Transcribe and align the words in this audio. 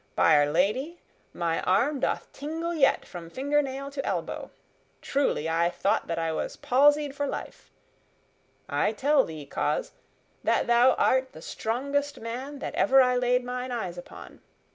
By'r 0.15 0.47
Lady, 0.51 0.99
my 1.31 1.61
arm 1.61 1.99
doth 1.99 2.33
tingle 2.33 2.73
yet 2.73 3.05
from 3.05 3.29
fingernail 3.29 3.91
to 3.91 4.03
elbow. 4.03 4.49
Truly, 5.03 5.47
I 5.47 5.69
thought 5.69 6.07
that 6.07 6.17
I 6.17 6.31
was 6.33 6.57
palsied 6.57 7.13
for 7.13 7.27
life. 7.27 7.69
I 8.67 8.93
tell 8.93 9.23
thee, 9.23 9.45
coz, 9.45 9.91
that 10.43 10.65
thou 10.65 10.93
art 10.95 11.33
the 11.33 11.41
strongest 11.43 12.19
man 12.19 12.57
that 12.57 12.73
ever 12.73 12.99
I 12.99 13.15
laid 13.15 13.43
mine 13.43 13.69
eyes 13.71 13.95
upon. 13.95 14.41